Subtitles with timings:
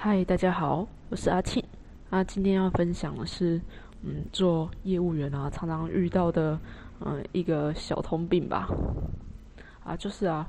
[0.00, 1.60] 嗨，大家好，我是阿庆。
[2.08, 3.60] 那今天要分享的是，
[4.04, 6.56] 嗯，做业务员啊，常常遇到的，
[7.00, 8.68] 嗯，一个小通病吧。
[9.82, 10.48] 啊，就是啊，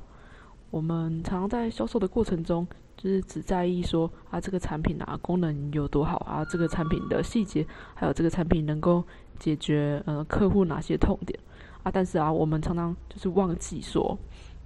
[0.70, 2.64] 我们常常在销售的过程中，
[2.96, 9.02] 就是只在意说啊，这个产品啊，功能有多好啊，这个产品的细节，还有这个产品能够
[9.40, 11.36] 解决呃客户哪些痛点
[11.82, 11.90] 啊。
[11.90, 14.16] 但是啊，我们常常就是忘记说，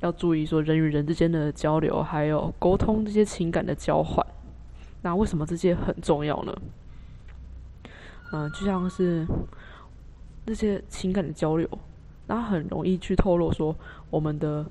[0.01, 4.23] 要注意说人与人之间的交流，还有沟通这些情感的交换。
[5.05, 6.63] 那为什么这些很重要呢？
[8.33, 9.27] 嗯，就像是
[10.47, 11.69] 那些情感的交流，
[12.27, 13.77] 那很容易去透露说
[14.09, 14.65] 我们的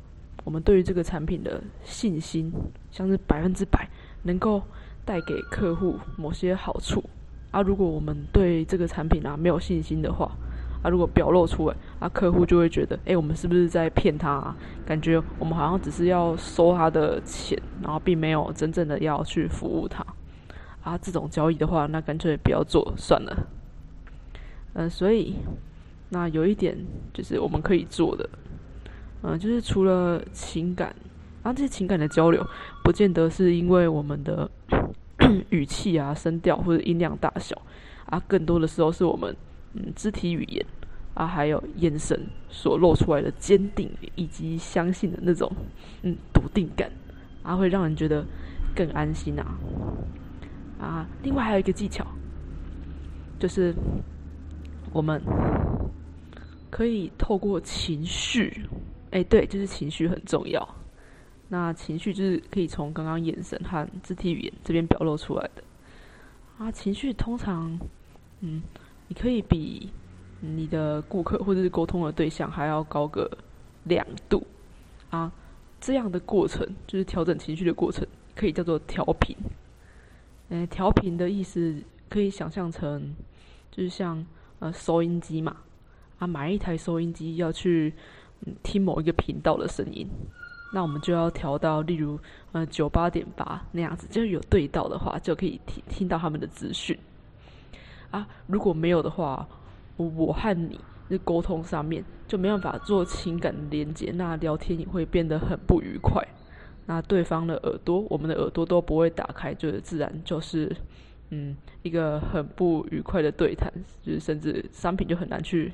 [0.44, 2.52] 我们对于这个产品的信心，
[2.90, 3.88] 像是百分之百
[4.24, 4.60] 能够
[5.06, 7.04] 带给客户某些好处
[7.52, 7.62] 啊。
[7.62, 10.32] 如果我们对这个产品啊没有信心的话，
[10.82, 14.32] 啊，如果表露出来，啊，客户就会觉得，哎，我们是不是在骗他？
[14.32, 14.58] 啊？
[14.84, 20.04] 感觉我们好像只是要收他的钱，然后并没有真正的要去服务他。
[20.84, 23.48] 啊，这种交易的话，那干脆不要做算了。
[24.74, 25.36] 嗯，所以
[26.10, 26.78] 那有一点
[27.14, 28.30] 就是我们可以做的，
[29.22, 30.94] 嗯，就是除了情感，
[31.42, 32.46] 啊，这些情感的交流，
[32.84, 34.50] 不见得是因为我们的
[35.52, 37.60] 语气啊、声调或者音量大小，
[38.08, 39.34] 啊，更多的时候是我们
[39.76, 40.66] 嗯肢体语言
[41.14, 45.50] 啊，还有眼神所露出来的坚定以及相信的那种
[46.02, 46.92] 嗯笃定感，
[47.42, 48.26] 啊，会让人觉得
[48.76, 49.56] 更安心啊。
[50.84, 52.06] 啊，另外还有一个技巧，
[53.40, 53.74] 就是
[54.92, 55.22] 我们
[56.70, 58.66] 可以透过情绪，
[59.12, 60.68] 哎，对，就是情绪很重要。
[61.48, 65.64] 那情绪就是可以从刚刚眼神和肢体语言这边表露出来的。
[66.58, 67.80] 啊，情绪通常，
[68.42, 68.62] 嗯，
[69.08, 69.90] 你可以比
[70.42, 73.30] 你的顾客或者是沟通的对象还要高个
[73.86, 74.46] 两度。
[75.10, 75.32] 啊，
[75.80, 78.06] 这样的过程就是调整情绪的过程，
[78.36, 79.38] 可以叫做调频。
[80.54, 83.16] 诶，调频的意思可以想象成，
[83.72, 84.24] 就是像
[84.60, 85.58] 呃收音机嘛，
[86.20, 87.92] 啊买一台收音机要去
[88.62, 90.08] 听某一个频道的声音，
[90.72, 92.20] 那我们就要调到例如
[92.52, 96.96] 呃九八点八那样子，就有对到的话就可以听听到他们的资讯。
[98.12, 99.48] 啊，如果没有的话，
[99.98, 106.24] 我我和你的沟通上面就没办法做情感连接，那聊天也会变得很不愉快。
[106.86, 110.76] 那对方的耳朵，我们的耳朵都不会打开，就是自然就是，
[111.30, 113.72] 嗯，一个很不愉快的对谈，
[114.02, 115.72] 就是甚至商品就很难去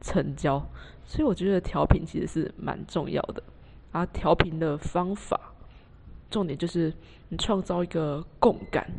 [0.00, 0.62] 成交。
[1.06, 3.42] 所以我觉得调频其实是蛮重要的。
[3.92, 5.40] 啊，调频的方法，
[6.28, 6.92] 重点就是
[7.28, 8.90] 你创造一个共感，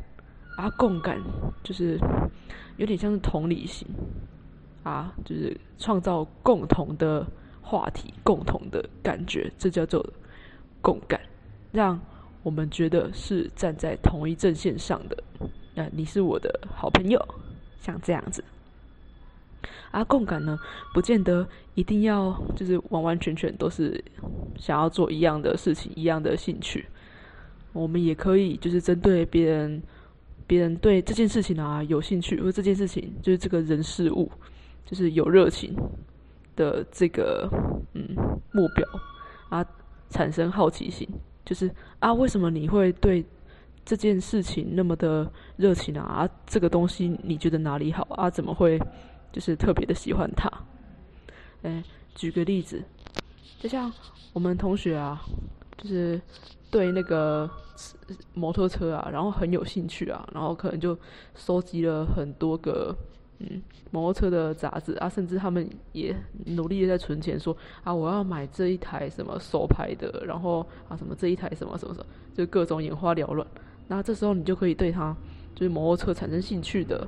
[0.57, 1.21] 啊，共感
[1.63, 1.99] 就是
[2.77, 3.87] 有点像是同理心，
[4.83, 7.27] 啊，就是创造共同的
[7.61, 10.03] 话题、共同的感觉，这叫做
[10.81, 11.19] 共感。
[11.75, 11.99] 让
[12.41, 15.23] 我们觉得是站在同一阵线上的，
[15.73, 17.19] 那你是我的好朋友，
[17.79, 18.43] 像这样子。
[19.91, 20.57] 啊，共感呢，
[20.93, 24.03] 不见得一定要就是完完全全都是
[24.57, 26.85] 想要做一样的事情、一样的兴趣。
[27.71, 29.81] 我们也可以就是针对别人，
[30.45, 34.29] 别人对这件事情啊有兴趣，或这件事情就是这个人事物，
[34.85, 35.73] 就是有热情
[36.55, 37.49] 的这个
[37.93, 38.15] 嗯
[38.51, 38.85] 目标
[39.49, 39.65] 啊，
[40.09, 41.07] 产生好奇心。
[41.45, 43.23] 就是啊，为什么你会对
[43.85, 46.27] 这件事情那么的热情啊？
[46.45, 48.29] 这个东西你觉得哪里好啊？
[48.29, 48.79] 怎么会
[49.31, 50.51] 就是特别的喜欢它？
[51.61, 51.83] 哎，
[52.15, 52.83] 举个例子，
[53.59, 53.91] 就像
[54.33, 55.21] 我们同学啊，
[55.77, 56.19] 就是
[56.71, 57.49] 对那个
[58.33, 60.97] 摩托车啊，然后很有兴趣啊，然后可能就
[61.35, 62.95] 收集了很多个。
[63.39, 66.15] 嗯，摩托车的杂志啊，甚至他们也
[66.45, 73.45] 努力的在存钱，说啊，我要买这一台什么手牌的，然后啊什么这一台什么什么什么，就各种眼花缭乱。
[73.89, 75.13] 那这时候你就可以对他
[75.53, 77.05] 就是摩托车产生兴趣的，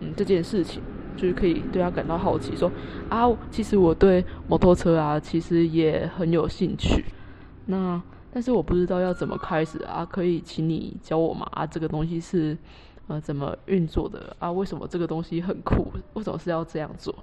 [0.00, 0.82] 嗯，这件事情
[1.16, 2.68] 就是可以对他感到好奇，说
[3.08, 7.04] 啊，其实我对摩托车啊，其实也很有兴趣。
[7.66, 8.02] 那
[8.32, 11.46] 但是我不知道要怎么开始啊，可以请你教我吗？
[11.52, 12.58] 啊，这个东西是。
[13.08, 14.50] 呃，怎么运作的啊？
[14.50, 15.92] 为什么这个东西很酷？
[16.14, 17.14] 为什么是要这样做？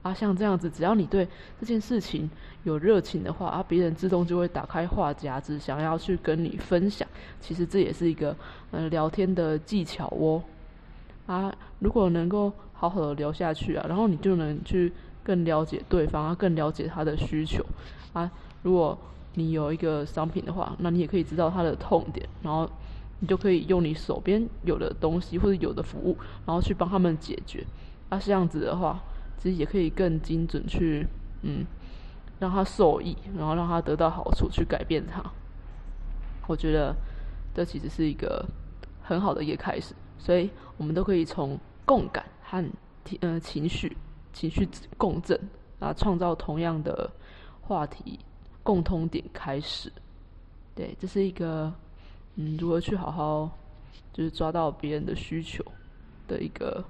[0.00, 1.26] 啊，像这样子，只要你对
[1.58, 2.30] 这件事情
[2.62, 7.06] 有热情的话，啊，别人自动就会打开话匣子，想要去跟你分享。
[7.40, 8.34] 其实这也是一个
[8.70, 10.40] 呃聊天的技巧哦。
[11.26, 14.92] 啊，如果能够好好的聊下去啊，然后你就能去
[15.24, 17.62] 更了解对方，啊，更了解他的需求。
[18.12, 18.30] 啊，
[18.62, 18.96] 如果
[19.34, 22.70] 你有一个商品的话，那你也可以知道他的痛点，然后。
[23.20, 26.16] 你就可以用你手边有的东西或者有的服务，
[26.46, 27.64] 然后去帮他们解决。
[28.08, 29.02] 那，这样子的话，
[29.36, 31.06] 其实也可以更精准去，
[31.42, 31.64] 嗯，
[32.38, 35.22] 让他受益，然后让他得到好处，去改变他。
[36.46, 36.94] 我觉得
[37.54, 38.44] 这其实是一个
[39.02, 39.94] 很好的一个开始。
[40.18, 42.64] 所以我们都可以从共感和
[43.20, 43.96] 呃情绪
[44.32, 45.38] 情绪共振
[45.78, 47.10] 啊，创造同样的
[47.60, 48.18] 话题
[48.62, 49.92] 共通点开始。
[50.74, 51.72] 对，这是一个
[52.40, 53.50] 嗯，如何去好好
[54.12, 55.64] 就是抓到别人的需求
[56.28, 56.84] 的一个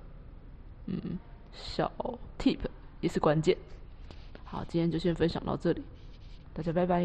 [0.84, 1.18] 嗯
[1.54, 1.90] 小
[2.38, 2.58] tip，
[3.00, 3.56] 也是关键。
[4.44, 5.82] 好，今天就先分享到这里，
[6.52, 7.02] 大家拜拜。